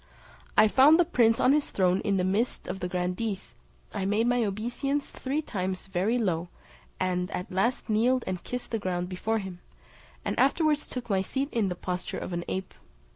[0.57, 3.53] I found the prince on his throne in the midst of the grandees;
[3.93, 6.49] I made my obeisance three times very low,
[6.99, 9.59] and at last kneeled and kissed the ground before him,
[10.25, 12.73] and afterwards took my seat in the posture of an ape.